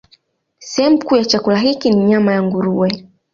Sehemu 0.59 0.99
kuu 1.05 1.15
ya 1.15 1.25
chakula 1.25 1.59
hiki 1.59 1.89
ni 1.89 2.05
nyama 2.05 2.33
ya 2.33 2.43
nguruwe. 2.43 3.05